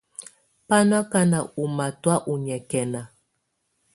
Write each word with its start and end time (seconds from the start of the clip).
Bá 0.67 0.77
nɔ́ 0.89 0.99
ákáná 1.03 1.39
ɔ́ 1.61 1.65
matɔ̀á 1.77 2.15
ɔ́ 2.31 2.35
nyɛ́kɛna. 2.45 3.01